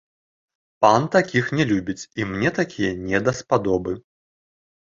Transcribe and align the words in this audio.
Пан 0.85 1.01
такіх 1.15 1.51
не 1.59 1.67
любіць, 1.71 2.07
і 2.23 2.27
мне 2.31 2.49
такія 2.59 2.91
не 3.07 3.23
даспадобы. 3.29 3.93